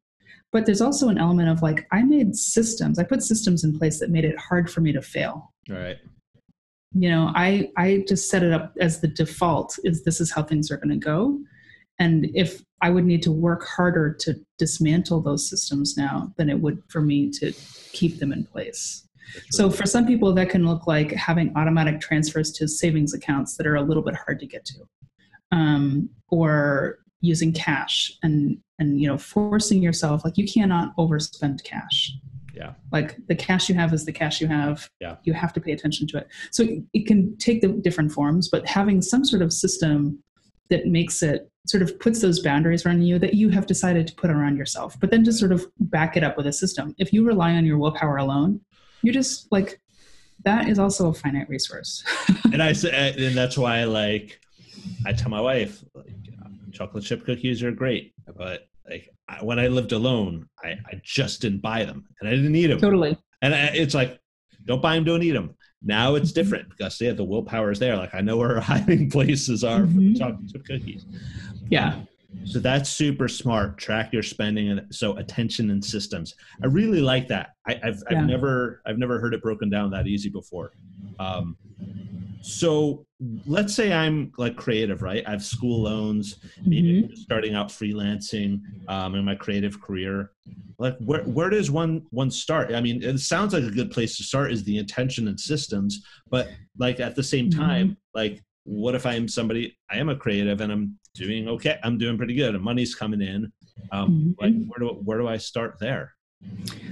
[0.53, 3.99] But there's also an element of like i made systems i put systems in place
[4.01, 5.53] that made it hard for me to fail.
[5.71, 5.99] All right
[6.95, 10.43] you know i i just set it up as the default is this is how
[10.43, 11.39] things are going to go.
[11.99, 16.61] And if i would need to work harder to dismantle those systems now than it
[16.61, 17.53] would for me to
[17.93, 19.07] keep them in place.
[19.35, 23.57] That's so for some people that can look like having automatic transfers to savings accounts
[23.57, 24.75] that are a little bit hard to get to
[25.53, 32.13] um, or using cash and and you know forcing yourself like you cannot overspend cash
[32.55, 32.75] yeah.
[32.91, 34.89] Like the cash you have is the cash you have.
[35.01, 35.17] Yeah.
[35.25, 36.29] you have to pay attention to it.
[36.51, 40.23] So it, it can take the different forms but having some sort of system
[40.69, 44.15] that makes it sort of puts those boundaries around you that you have decided to
[44.15, 46.95] put around yourself but then just sort of back it up with a system.
[46.99, 48.61] If you rely on your willpower alone
[49.03, 49.81] you're just like
[50.45, 52.05] that is also a finite resource.
[52.53, 54.39] And I say, and that's why like,
[55.07, 56.13] I tell my wife, like,
[56.73, 61.41] chocolate chip cookies are great, but like I, when I lived alone, I, I just
[61.41, 62.79] didn't buy them, and I didn't eat them.
[62.81, 64.19] totally And I, it's like,
[64.67, 65.55] don't buy them, don't eat them.
[65.85, 67.97] Now it's different because yeah, the willpower is there.
[67.97, 70.19] Like I know where our hiding places are for the Mhm.
[70.19, 71.05] chocolate chip cookies.
[71.71, 72.03] yeah
[72.45, 73.79] So that's super smart.
[73.79, 76.35] Track your spending and so attention and systems.
[76.63, 77.51] I really like that.
[77.67, 78.21] I, I've Yeah.
[78.21, 80.71] I've never I've never heard it broken down that easy before.
[81.19, 81.57] Um,
[82.43, 83.07] so
[83.47, 85.23] let's say I'm like creative, right?
[85.27, 87.17] I have school loans, maybe Mhm.
[87.17, 90.33] Starting out freelancing um, in my creative career.
[90.79, 92.73] Like where where does one one start?
[92.75, 96.05] I mean, it sounds like a good place to start is the intention and systems,
[96.31, 97.57] but like at the same Mhm.
[97.57, 101.97] time, like what if I'm somebody I am a creative and I'm doing okay, I'm
[101.99, 103.53] doing pretty good, and money's coming in.
[103.93, 104.35] Um, Mhm.
[104.41, 106.15] Like where do where do I start there?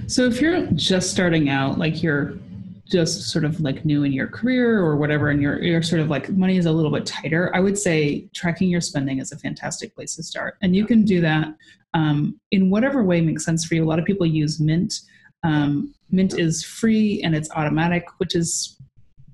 [0.07, 2.35] So if you're just starting out, like you're
[2.91, 6.09] just sort of like new in your career or whatever, and you're you're sort of
[6.09, 9.37] like money is a little bit tighter, I would say tracking your spending is a
[9.37, 11.55] fantastic place to start, and you can do that
[11.93, 13.83] um, in whatever way makes sense for you.
[13.83, 14.93] A lot of people use Mint.
[15.43, 18.77] Um, Mint is free and it's automatic, which is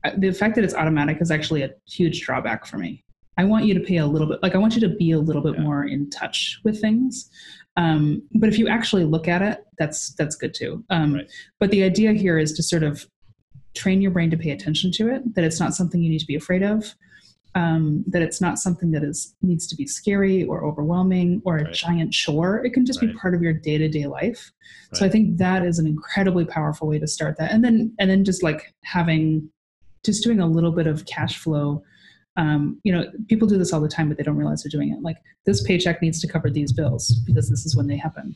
[0.06, 3.04] uh, the fact that it's automatic is actually a huge drawback for me.
[3.38, 5.20] I want you to pay a little bit, like I want you to be a
[5.20, 5.62] little bit Yeah.
[5.62, 7.30] more in touch with things.
[7.76, 10.84] Um, but if you actually look at it, that's that's good too.
[10.90, 11.30] Um, Right.
[11.60, 13.06] But the idea here is to sort of
[13.78, 15.36] train your brain to pay attention to it.
[15.36, 16.96] That it's not something you need to be afraid of.
[17.56, 21.64] Um, that it's not something that is needs to be scary or overwhelming or a
[21.64, 21.74] Right.
[21.74, 22.64] giant chore.
[22.64, 23.12] It can just Right.
[23.12, 24.52] be part of your day to day life.
[24.94, 27.52] So I think that is an incredibly powerful way to start that.
[27.52, 29.50] And then and then just like having
[30.04, 31.84] just doing a little bit of cash flow.
[32.38, 34.94] Um, you know, people do this all the time, but they don't realize they're doing
[34.94, 35.02] it.
[35.02, 38.36] Like this paycheck needs to cover these bills because this is when they happen.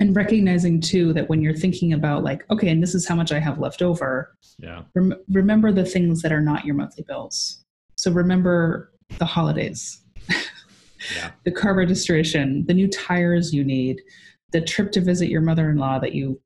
[0.00, 3.32] And recognizing too that when you're thinking about like, okay, and this is how much
[3.32, 7.64] I have left over, Yeah, rem- remember the things that are not your monthly bills.
[7.96, 14.00] So remember the holidays, yeah, the car registration, the new tires you need,
[14.52, 16.40] the trip to visit your mother in law that you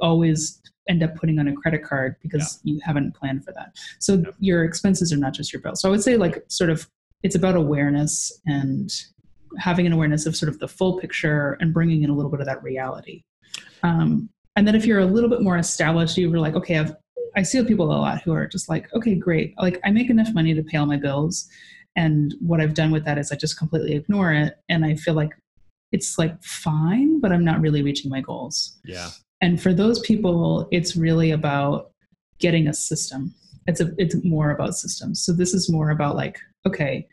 [0.00, 3.74] always end up putting on a credit card because you haven't planned for that.
[4.00, 4.30] So Yeah.
[4.38, 5.80] your expenses are not just your bills.
[5.80, 6.88] So I would say, like, sort of,
[7.22, 8.90] it's about awareness and
[9.58, 12.40] having an awareness of sort of the full picture and bringing in a little bit
[12.40, 13.22] of that reality.
[13.82, 16.94] Um, and then if you're a little bit more established, you were like, okay, I've,
[17.36, 19.54] I see people a lot who are just like, okay, great.
[19.58, 21.48] Like I make enough money to pay all my bills.
[21.96, 24.58] And what I've done with that is I just completely ignore it.
[24.68, 25.30] And I feel like
[25.92, 28.78] it's like fine, but I'm not really reaching my goals.
[28.84, 29.10] Yeah.
[29.40, 31.90] And for those people, it's really about
[32.38, 33.34] getting a system.
[33.66, 35.24] It's a it's more about systems.
[35.24, 37.06] So this is more about like, okay,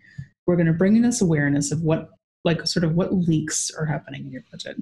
[0.45, 2.10] we're going to bring in this awareness of what
[2.43, 4.77] like sort of what leaks are happening in your budget.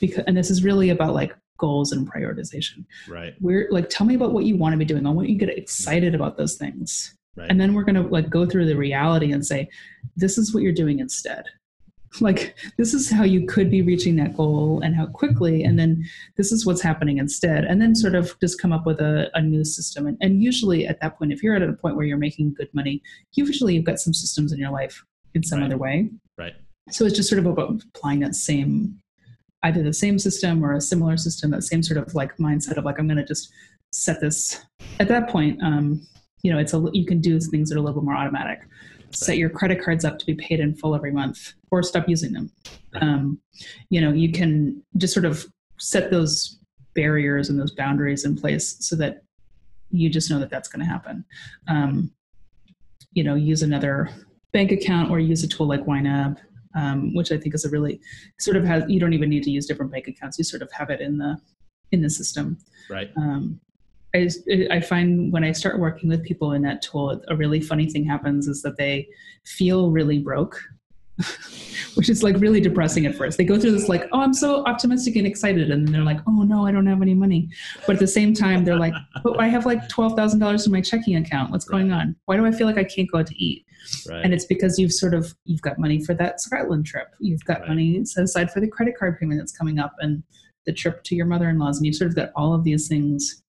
[0.00, 2.84] Because and this is really about like goals and prioritization.
[3.08, 3.34] Right.
[3.40, 5.06] We're like tell me about what you want to be doing.
[5.06, 7.14] I want you to get excited about those things.
[7.36, 7.50] Right.
[7.50, 9.68] And then we're going to like go through the reality and say
[10.16, 11.44] this is what you're doing instead
[12.20, 16.02] like this is how you could be reaching that goal and how quickly and then
[16.36, 19.42] this is what's happening instead and then sort of just come up with a, a
[19.42, 22.16] new system and, and usually at that point if you're at a point where you're
[22.16, 23.02] making good money
[23.34, 25.66] usually you've got some systems in your life in some Right.
[25.66, 26.54] other way right.
[26.90, 28.98] So it's just sort of about applying that same
[29.64, 32.84] either the same system or a similar system that same sort of like mindset of
[32.84, 33.52] like i'm going to just
[33.90, 34.64] set this.
[35.00, 36.06] At that point um,
[36.42, 38.60] you know it's a you can do things that are a little bit more automatic.
[39.10, 42.32] Set your credit cards up to be paid in full every month or stop using
[42.32, 42.50] them.
[42.94, 43.02] Right.
[43.02, 43.40] um,
[43.90, 45.46] you know you can just sort of
[45.78, 46.58] set those
[46.94, 49.22] barriers and those boundaries in place so that
[49.90, 51.24] you just know that that's going to happen.
[51.68, 52.12] Um,
[53.12, 54.10] you know use another
[54.52, 56.38] bank account or use a tool like YNAB
[56.74, 58.00] um, which I think is a really
[58.38, 60.38] sort of has you don't even need to use different bank accounts.
[60.38, 61.38] You sort of have it in the
[61.92, 62.58] in the system.
[62.90, 63.10] Right.
[63.16, 63.60] Um,
[64.14, 64.28] I,
[64.70, 68.04] I find when I start working with people in that tool, a really funny thing
[68.04, 69.06] happens is that they
[69.44, 70.60] feel really broke,
[71.94, 73.38] which is like really depressing at first.
[73.38, 76.20] They go through this like, oh, I'm so optimistic and excited, and then they're like,
[76.26, 77.48] oh no, I don't have any money.
[77.86, 80.72] But at the same time, they're like, but I have like twelve thousand dollars in
[80.72, 81.50] my checking account.
[81.50, 82.16] What's going on?
[82.26, 83.64] Why do I feel like I can't go out to eat?
[84.06, 84.22] Right.
[84.22, 87.60] and it's because you've sort of you've got money for that Scotland trip, you've got
[87.60, 87.68] Right.
[87.70, 90.22] money set aside for the credit card payment that's coming up, and
[90.66, 93.42] the trip to your mother-in-law's, and you've sort of got all of these things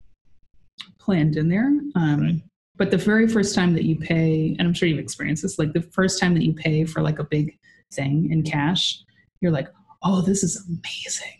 [1.00, 1.70] planned in there.
[1.96, 2.42] Um.
[2.80, 5.74] But the very first time that you pay, and I'm sure you've experienced this, like
[5.74, 7.60] the first time that you pay for like a big
[7.92, 9.04] thing in cash,
[9.42, 9.68] you're like,
[10.02, 11.36] "Oh, this is amazing."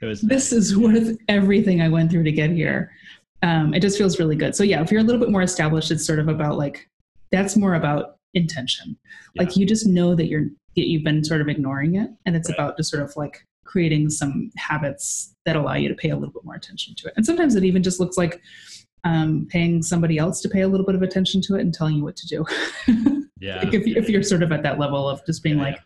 [0.00, 2.92] it was this is worth everything I went through to get here.
[3.42, 4.54] Um, it just feels really good.
[4.54, 6.86] So yeah, if you're a little bit more established, it's sort of about like
[7.32, 8.96] that's more about intention.
[9.38, 12.50] Like you just know that you're that you've been sort of ignoring it, and it's
[12.50, 12.58] Right.
[12.58, 16.32] about just sort of like creating some habits that allow you to pay a little
[16.32, 17.14] bit more attention to it.
[17.16, 18.40] And sometimes it even just looks like
[19.04, 21.94] um, paying somebody else to pay a little bit of attention to it and telling
[21.96, 22.44] you what to do.
[23.40, 23.58] yeah.
[23.62, 25.78] like if, you- if you're sort of at that level of just being Yeah, like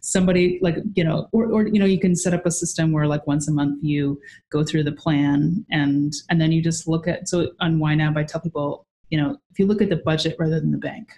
[0.00, 3.06] somebody like you know or, or you know you can set up a system where
[3.06, 7.06] like once a month you go through the plan and and then you just look
[7.08, 10.36] at so on YNAB I tell people you know if you look at the budget
[10.38, 11.10] rather than the bank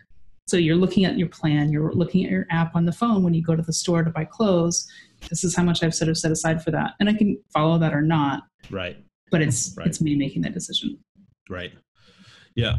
[0.46, 3.34] so you're looking at your plan you're looking at your app on the phone when
[3.34, 4.88] you go to the store to buy clothes
[5.28, 7.78] this is how much I've sort of set aside for that and I can follow
[7.78, 8.96] that or not right.
[9.30, 9.86] but it's Right.
[9.86, 10.98] it's me making that decision
[11.48, 11.72] Right.
[12.54, 12.76] Yeah.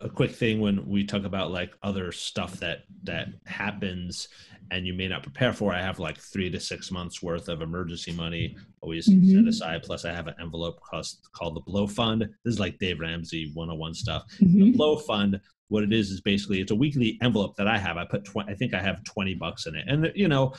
[0.00, 4.28] A quick thing when we talk about like other stuff that that happens
[4.70, 5.72] and you may not prepare for.
[5.74, 9.48] I have like three to six months worth of emergency money always set Mhm.
[9.48, 9.82] aside.
[9.82, 12.22] Plus, I have an envelope cost called the Blow Fund.
[12.44, 14.22] This is like Dave Ramsey 101 stuff.
[14.40, 14.74] Mhm.
[14.76, 15.38] Blow Fund.
[15.68, 17.96] What it is is basically it's a weekly envelope that I have.
[17.96, 20.54] I put 20, I think I have 20 bucks in it, and you know,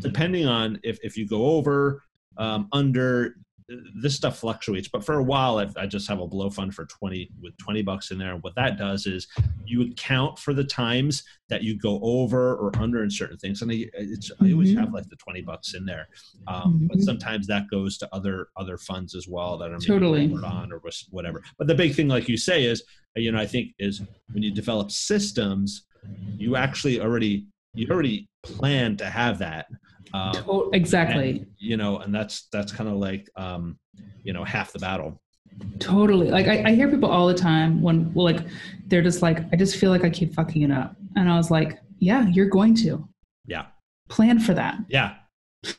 [0.00, 2.02] depending on if if you go over,
[2.38, 3.36] um, under,
[3.94, 4.88] this stuff fluctuates.
[4.88, 7.82] But for a while, I, I just have a blow fund for 20 with 20
[7.82, 8.32] bucks in there.
[8.34, 9.28] And what that does is
[9.64, 13.62] you account for the times that you go over or under in certain things.
[13.62, 14.80] And I, it's, I always Mhm.
[14.80, 16.08] have like the 20 bucks in there.
[16.46, 17.02] Um, But Mhm.
[17.04, 20.32] sometimes that goes to other other funds as well that are maybe Totally.
[20.44, 20.80] on or
[21.10, 21.42] whatever.
[21.58, 22.82] But the big thing, like you say, is
[23.16, 24.02] you know I think is
[24.32, 25.84] when you develop systems,
[26.38, 29.66] you actually already you already plan to have that.
[30.12, 33.78] Um, To- exactly and, you know, and that's that's kind of like um,
[34.24, 35.20] you know half the battle.
[35.78, 36.30] Totally.
[36.30, 38.40] Like I, I hear people all the time when well, like
[38.86, 40.96] they're just like, I just feel like I keep fucking it up.
[41.16, 43.06] And I was like, Yeah, you're going to.
[43.46, 43.66] Yeah,
[44.08, 44.78] Plan for that.
[44.88, 45.16] yeah,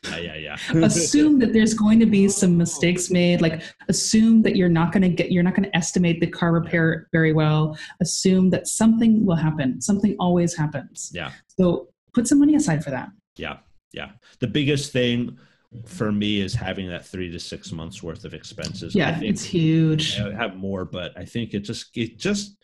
[0.04, 0.36] yeah, yeah.
[0.36, 0.56] yeah.
[0.84, 3.40] assume that there's going to be some mistakes made.
[3.40, 7.32] Like assume that you're not gonna get you're not gonna estimate the car repair very
[7.32, 7.76] well.
[8.00, 9.80] Assume that something will happen.
[9.80, 11.10] Something always happens.
[11.14, 13.08] yeah, So put some money aside for that.
[13.36, 13.58] yeah,
[13.92, 14.10] yeah.
[14.40, 15.38] The biggest thing
[15.86, 18.94] for me is having that three to six months worth of expenses.
[18.94, 20.18] Yeah, it's huge.
[20.20, 22.56] I have more, but I think it just it just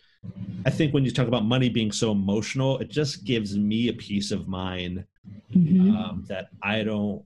[0.67, 3.93] I think when you talk about money being so emotional, it just gives me a
[3.93, 5.05] peace of mind
[5.55, 5.97] Mhm.
[5.97, 7.25] um, that I don't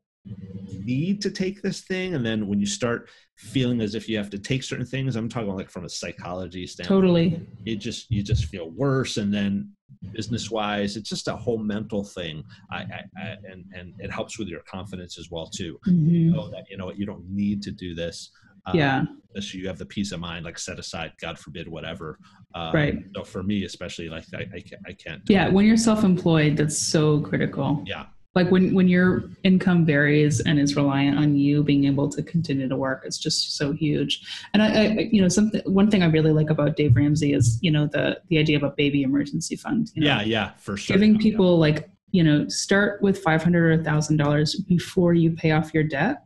[0.71, 2.15] need to take this thing.
[2.15, 3.09] And then when you start
[3.43, 6.67] feeling as if you have to take certain things, I'm talking like from a psychology
[6.67, 7.47] standpoint, Totally.
[7.67, 9.17] it just you just feel worse.
[9.17, 9.71] And then
[10.13, 12.45] business wise, it's just a whole mental thing.
[12.71, 15.79] I, I, I and and it helps with your confidence as well too.
[15.89, 16.33] Mhm.
[16.33, 18.31] Know that you know what you don't need to do this.
[18.67, 19.05] Um, Yeah.
[19.41, 22.19] so you have the peace of mind, like set aside, God forbid, whatever.
[22.55, 22.95] Um, Right.
[23.17, 25.21] So for me, especially, like I, I can't, I can't.
[25.29, 25.49] Yeah.
[25.49, 25.53] it.
[25.53, 27.83] When you're self-employed, that's so critical.
[27.87, 28.07] Yeah.
[28.35, 32.69] Like when when your income varies and is reliant on you being able to continue
[32.69, 34.23] to work it's just so huge.
[34.55, 37.59] And I, I, you know something one thing i really like about dave ramsey is
[37.63, 40.77] you know the the idea of a baby emergency fund you know, yeah yeah for
[40.77, 40.95] sure.
[40.95, 45.73] Giving oh, people like you know start with 500 or $1000 before you pay off
[45.73, 46.25] your debt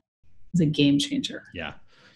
[0.55, 1.45] is a game changer.
[1.55, 1.75] Yeah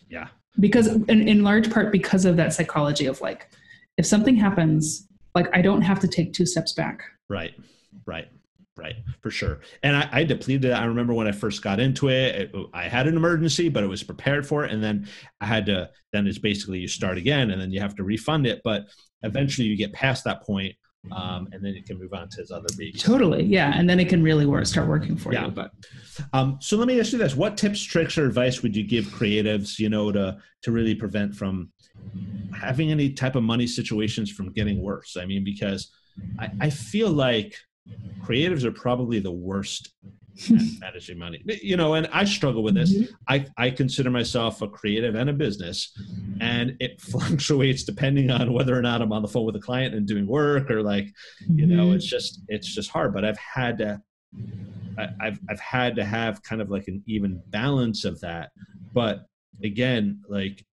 [0.08, 0.28] yeah.
[0.58, 3.48] Because in, in large part because of that psychology of like
[3.96, 7.02] if something happens like i don't have to take two steps back.
[7.28, 7.54] Right
[8.06, 8.28] right
[8.80, 10.72] right for sure and I, I, depleted it.
[10.72, 13.88] i remember when i first got into it, it, i had an emergency but it
[13.88, 15.06] was prepared for it and then
[15.40, 18.46] i had to then it's basically you start again and then you have to refund
[18.46, 18.86] it but
[19.22, 20.74] eventually you get past that point
[21.12, 23.02] um, and then you can move on to his other babies.
[23.02, 25.46] Totally, yeah, and then it can really work, start working for yeah.
[25.46, 25.50] you.
[25.50, 25.70] But
[26.32, 29.06] um, so let me ask you this: What tips, tricks, or advice would you give
[29.06, 31.70] creatives, you know, to to really prevent from
[32.54, 35.16] having any type of money situations from getting worse?
[35.16, 35.90] I mean, because
[36.38, 37.56] I, I feel like
[38.22, 39.90] creatives are probably the worst
[40.50, 43.12] at managing money you know and i struggle with this mm-hmm.
[43.28, 45.92] i i consider myself a creative and a business
[46.40, 49.94] and it fluctuates depending on whether or not i'm on the phone with a client
[49.94, 51.08] and doing work or like
[51.48, 51.96] you know mm-hmm.
[51.96, 54.00] it's just it's just hard but i've had to
[54.98, 58.50] I, i've i've had to have kind of like an even balance of that
[58.94, 59.26] but
[59.62, 60.64] again like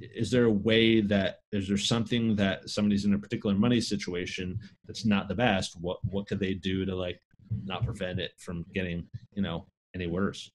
[0.00, 4.58] is there a way that is there something that somebody's in a particular money situation
[4.86, 5.76] that's not the best?
[5.80, 7.20] What what could they do to like
[7.64, 10.50] not prevent it from getting you know any worse?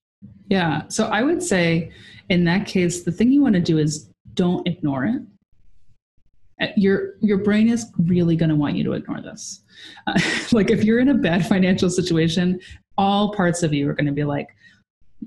[0.49, 1.91] Yeah so i would say
[2.29, 5.21] in that case the thing you want to do is don't ignore it.
[6.61, 9.61] Uh, your your brain is really going to want you to ignore this.
[10.07, 10.19] Uh,
[10.51, 12.59] like if you're in a bad financial situation
[12.97, 14.47] all parts of you are going to be like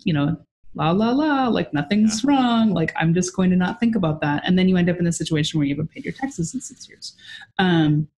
[0.05, 0.37] you know
[0.79, 2.31] la la la like nothing's yeah.
[2.31, 4.43] wrong like i'm just going to not think about that.
[4.47, 6.61] And then you end up in a situation where you haven't paid your taxes in
[6.61, 7.17] six years.
[7.59, 8.09] Um,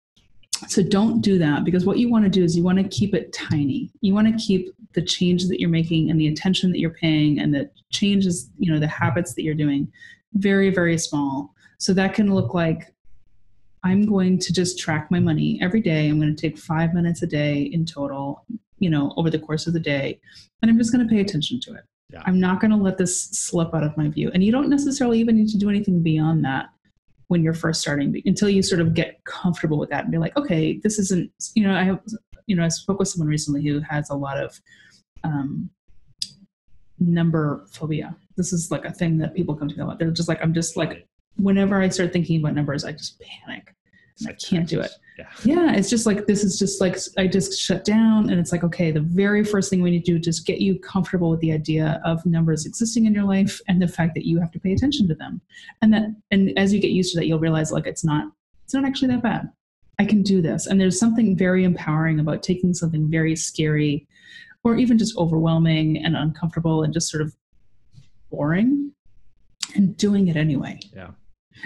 [0.68, 3.14] so don't do that because what you want to do is you want to keep
[3.14, 3.90] it tiny.
[4.02, 7.38] You want to keep the change that you're making and the attention that you're paying
[7.38, 9.90] and the changes you know the habits that you're doing
[10.34, 11.54] very very small.
[11.78, 12.94] So that can look like
[13.82, 16.08] i'm going to just track my money every day.
[16.08, 18.44] I'm going to take five minutes a day in total
[18.80, 20.18] you know over the course of the day
[20.60, 22.22] and i'm just going to pay attention to it yeah.
[22.26, 24.30] I'm not going to let this slip out of my view.
[24.32, 26.70] And you don't necessarily even need to do anything beyond that
[27.28, 30.36] when you're first starting until you sort of get comfortable with that and be like,
[30.36, 32.00] okay, this isn't, you know, I have,
[32.46, 34.60] you know, I spoke with someone recently who has a lot of
[35.22, 35.70] um,
[36.98, 38.16] number phobia.
[38.36, 39.98] This is like a thing that people come to know about.
[39.98, 43.74] They're just like, I'm just like, whenever I start thinking about numbers, I just panic.
[44.26, 44.90] I can't do it.
[45.18, 45.26] Yeah.
[45.44, 48.64] yeah, it's just like this is just like I just shut down, and it's like
[48.64, 51.40] okay, the very first thing we need to do is just get you comfortable with
[51.40, 54.58] the idea of numbers existing in your life and the fact that you have to
[54.58, 55.40] pay attention to them,
[55.82, 58.32] and that and as you get used to that, you'll realize like it's not
[58.64, 59.50] it's not actually that bad.
[59.98, 64.06] I can do this, and there's something very empowering about taking something very scary,
[64.64, 67.36] or even just overwhelming and uncomfortable and just sort of
[68.30, 68.92] boring,
[69.74, 70.80] and doing it anyway.
[70.94, 71.10] Yeah.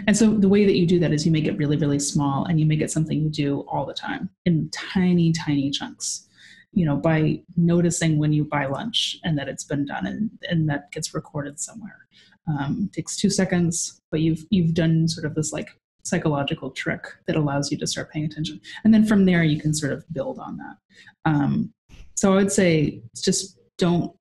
[0.07, 2.45] And so the way that you do that is you make it really, really small
[2.45, 6.29] and you make it something you do all the time in tiny, tiny chunks.
[6.73, 10.69] You know, by noticing when you buy lunch and that it's been done and, and
[10.69, 12.09] that gets recorded somewhere.
[12.49, 15.71] Um, takes two seconds, but you've you've done sort of this like
[16.03, 18.61] psychological trick that allows you to start paying attention.
[18.85, 20.77] And then from there you can sort of build on that.
[21.25, 21.73] Um,
[22.15, 24.15] so I would say just don't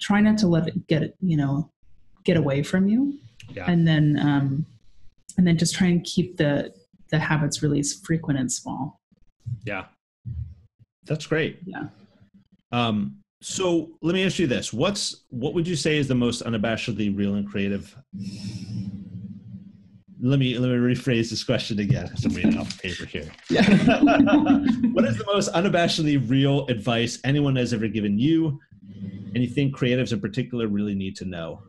[0.00, 1.70] try not to let it get you know,
[2.24, 3.18] get away from you.
[3.50, 3.70] Yeah.
[3.70, 4.66] And then um,
[5.36, 6.72] and then just try and keep the
[7.10, 9.00] the habits really frequent and small.
[9.64, 9.86] Yeah.
[11.04, 11.60] That's great.
[11.64, 11.88] Yeah.
[12.72, 14.72] Um so let me ask you this.
[14.72, 17.96] What's what would you say is the most unabashedly real and creative?
[20.20, 23.30] Let me let me rephrase this question again i'm reading off paper here.
[23.50, 23.62] Yeah.
[24.92, 28.58] what is the most unabashedly real advice anyone has ever given you?
[29.34, 31.62] And you think creatives in particular really need to know?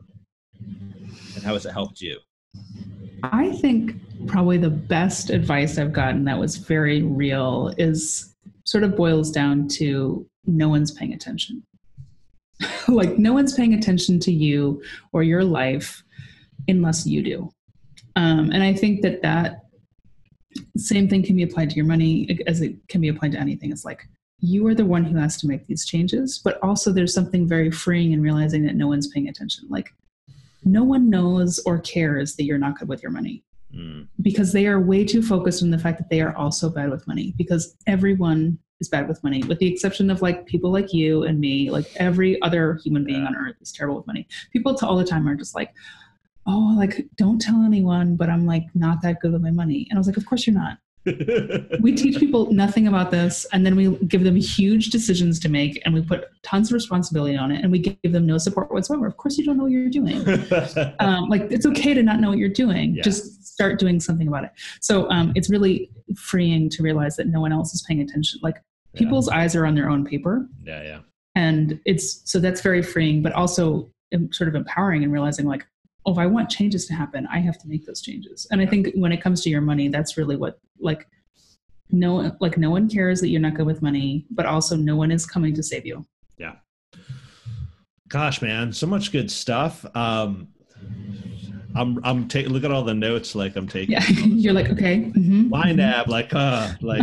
[0.60, 2.19] And how has it helped you
[3.23, 3.95] I think
[4.28, 9.67] probably the best advice I've gotten that was very real is sort of boils down
[9.67, 11.63] to no one's paying attention.
[12.87, 14.81] like, no one's paying attention to you
[15.12, 16.04] or your life
[16.67, 17.52] unless you do.
[18.15, 19.62] Um, and I think that that
[20.77, 23.71] same thing can be applied to your money as it can be applied to anything.
[23.71, 24.08] It's like
[24.39, 27.71] you are the one who has to make these changes, but also there's something very
[27.71, 29.65] freeing in realizing that no one's paying attention.
[29.69, 29.94] Like,
[30.65, 33.43] no one knows or cares that you're not good with your money
[33.73, 34.07] mm.
[34.21, 37.07] because they are way too focused on the fact that they are also bad with
[37.07, 41.23] money because everyone is bad with money with the exception of like people like you
[41.23, 43.27] and me like every other human being yeah.
[43.27, 45.71] on earth is terrible with money people all the time are just like
[46.47, 49.97] oh like don't tell anyone but i'm like not that good with my money and
[49.97, 53.75] i was like of course you're not we teach people nothing about this and then
[53.75, 57.63] we give them huge decisions to make and we put tons of responsibility on it
[57.63, 59.06] and we give them no support whatsoever.
[59.06, 60.25] Of course you don't know what you're doing.
[60.99, 62.95] Um, like it's okay to not know what you're doing.
[62.95, 63.03] Yeah.
[63.03, 64.51] just start doing something about it.
[64.81, 68.39] So um, it's really freeing to realize that no one else is paying attention.
[68.41, 68.62] Like
[68.93, 69.39] people's yeah.
[69.39, 70.47] eyes are on their own paper.
[70.63, 70.99] Yeah yeah.
[71.35, 73.89] And it's so that's very freeing but also
[74.31, 75.65] sort of empowering and realizing like
[76.06, 78.47] oh, if I want changes to happen, I have to make those changes.
[78.51, 81.08] And I think when it comes to your money, that's really what like
[81.91, 85.12] no like no one cares that you're not good with money, but also no one
[85.12, 86.06] is coming to save you.
[86.37, 86.56] Yeah.
[88.08, 89.85] Gosh, man, so much good stuff.
[89.95, 90.49] Um
[91.75, 93.93] I'm I'm taking look at all the notes like I'm taking.
[93.93, 94.99] Yeah, you're like okay.
[94.99, 95.53] Mm-hmm.
[95.53, 97.01] YNAB, like uh, like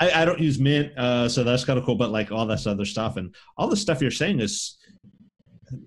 [0.00, 1.94] I, I don't use Mint, uh, so that's kind of cool.
[1.94, 4.78] But like all this other stuff and all the stuff you're saying is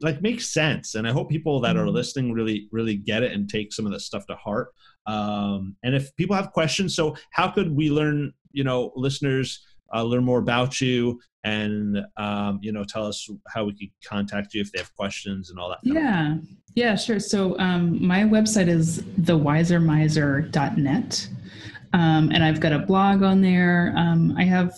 [0.02, 1.96] like makes sense and i hope people that are mm-hmm.
[1.96, 4.70] listening really really get it and take some of the stuff to heart.
[5.06, 9.64] Um, and if people have questions so how could we learn you know listeners
[9.94, 14.54] uh, learn more about you and um, you know tell us how we could contact
[14.54, 16.38] you if they have questions and all that yeah.
[16.76, 17.20] Yeah sure.
[17.20, 21.30] So um, my website is thewisermiser.net
[21.94, 23.94] um, and i've got a blog on there.
[23.96, 24.74] Um, i have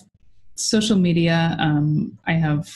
[0.56, 1.56] social media.
[1.60, 2.70] Um, i have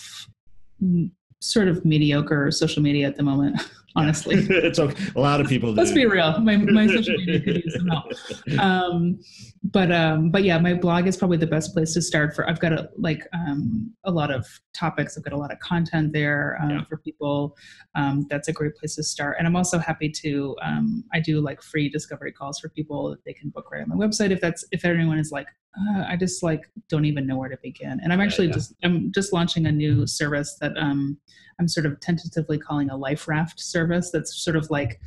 [1.43, 3.61] sort of mediocre social media at the moment.
[3.95, 5.03] Honestly, it's okay.
[5.15, 5.71] A lot of people.
[5.71, 6.39] Let's be real.
[6.39, 8.11] My my social media could use some help.
[8.59, 9.19] Um,
[9.63, 12.35] but um, but yeah, my blog is probably the best place to start.
[12.35, 15.15] For I've got a like um, a lot of topics.
[15.15, 16.83] I've got a lot of content there um, yeah.
[16.85, 17.55] for people.
[17.93, 19.35] Um, that's a great place to start.
[19.37, 23.23] And I'm also happy to um, I do like free discovery calls for people that
[23.25, 26.15] they can book right on my website if that's if anyone is like uh, I
[26.15, 27.99] just like don't even know where to begin.
[28.03, 28.55] And I'm actually yeah, yeah.
[28.55, 31.17] just I'm just launching a new service that um,
[31.59, 34.11] I'm sort of tentatively calling a life raft service.
[34.11, 34.99] That's sort of like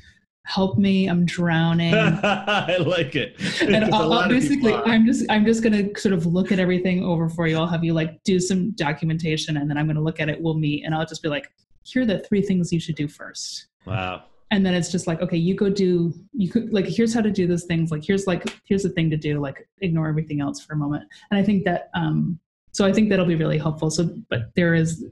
[0.46, 1.92] help me i'm drowning.
[1.94, 3.36] I like it.
[3.60, 7.28] And I'll, basically i'm just i'm just going to sort of look at everything over
[7.28, 7.58] for you.
[7.58, 10.40] I'll have you like do some documentation and then i'm going to look at it
[10.40, 11.50] we'll meet and i'll just be like
[11.82, 13.66] here are the three things you should do first.
[13.86, 14.24] Wow.
[14.50, 17.30] And then it's just like okay you go do you could like here's how to
[17.30, 20.60] do those things like here's like here's the thing to do like ignore everything else
[20.60, 21.02] for a moment.
[21.30, 22.38] And i think that um
[22.70, 23.90] so i think that'll be really helpful.
[23.90, 25.04] So but there is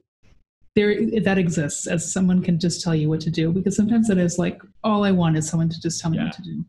[0.74, 4.18] there that exists as someone can just tell you what to do because sometimes it
[4.18, 6.24] is like all i want is someone to just tell me yeah.
[6.24, 6.64] what to do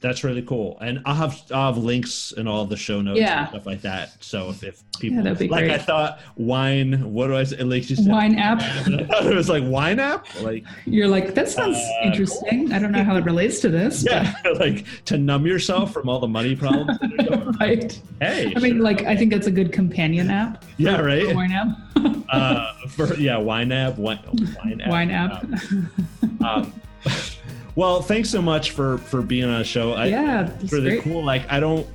[0.00, 0.78] that's really cool.
[0.80, 3.40] And I'll have I'll have links in all the show notes yeah.
[3.40, 4.22] and stuff like that.
[4.22, 5.70] So if, if people yeah, like great.
[5.70, 7.62] I thought wine, what do I say?
[7.62, 8.60] Like said, wine app.
[8.86, 10.26] it was like wine app.
[10.40, 12.72] Like you're like that sounds uh, interesting.
[12.72, 14.04] I don't know how it relates to this.
[14.04, 16.98] Yeah, like to numb yourself from all the money problems.
[17.60, 18.00] right.
[18.20, 18.52] Hey.
[18.54, 20.64] I mean, like I think that's a good companion app.
[20.76, 21.00] Yeah.
[21.00, 21.34] Right.
[21.34, 21.68] Wine app.
[22.28, 23.98] uh, for yeah, wine app.
[23.98, 24.20] Wine,
[24.62, 24.88] wine app.
[24.88, 25.44] Wine app.
[26.40, 26.72] Um, um,
[27.78, 29.92] well, thanks so much for for being on the show.
[29.92, 31.02] I, yeah, it's really great.
[31.02, 31.24] cool.
[31.24, 31.86] Like I don't,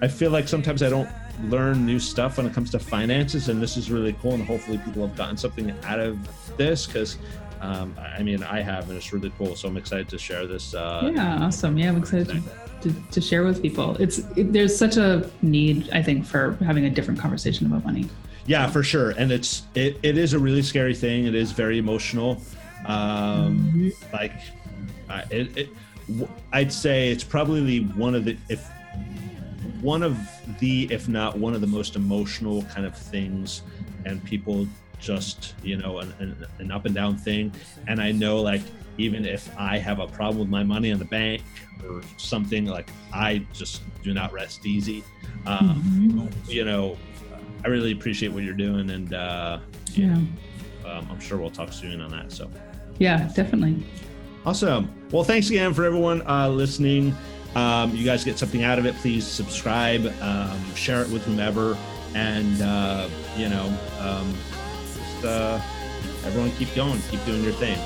[0.00, 1.08] I feel like sometimes I don't
[1.42, 4.34] learn new stuff when it comes to finances, and this is really cool.
[4.34, 6.16] And hopefully, people have gotten something out of
[6.56, 7.18] this because.
[7.60, 9.56] Um, I mean, I have, and it's really cool.
[9.56, 10.74] So I'm excited to share this.
[10.74, 11.76] Uh, yeah, awesome.
[11.76, 12.42] Yeah, I'm excited to,
[12.82, 13.96] to, to, share with people.
[13.96, 18.08] It's it, there's such a need, I think, for having a different conversation about money.
[18.46, 19.10] Yeah, for sure.
[19.10, 21.26] And it's it, it is a really scary thing.
[21.26, 22.40] It is very emotional.
[22.86, 24.14] Um, mm-hmm.
[24.14, 24.34] Like
[25.10, 25.68] uh, it, it,
[26.52, 28.66] I'd say it's probably one of the if
[29.80, 30.18] one of
[30.58, 33.62] the if not one of the most emotional kind of things,
[34.04, 34.66] and people
[34.98, 37.52] just you know an, an, an up and down thing.
[37.86, 38.62] And I know like
[38.98, 41.42] even if I have a problem with my money in the bank
[41.88, 45.04] or something, like I just do not rest easy.
[45.46, 46.50] Um, mm-hmm.
[46.50, 46.98] You know,
[47.64, 49.60] I really appreciate what you're doing, and uh,
[49.92, 50.14] yeah,
[50.84, 52.32] um, I'm sure we'll talk soon on that.
[52.32, 52.50] So,
[52.98, 53.84] yeah, definitely.
[54.48, 54.90] Awesome.
[55.12, 57.14] Well, thanks again for everyone uh, listening.
[57.54, 61.76] Um, you guys get something out of it, please subscribe, um, share it with whomever,
[62.14, 63.66] and uh, you know,
[64.00, 64.34] um,
[64.94, 65.60] just uh,
[66.24, 67.78] everyone keep going, keep doing your thing.